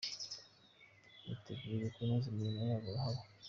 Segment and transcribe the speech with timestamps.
[1.25, 3.21] biteguye kunoza imirimo yabo haba.